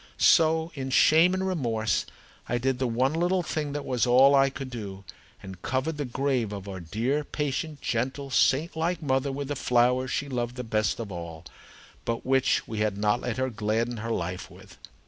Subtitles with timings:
[0.17, 2.07] So, in shame and remorse,
[2.49, 5.03] I did the one little thing that was all I could do,
[5.43, 10.09] and covered the grave of our dear, patient, gentle, saint like mother with the flowers
[10.09, 11.45] she loved the best of all,
[12.03, 14.79] but which we had not let her gladden her life with.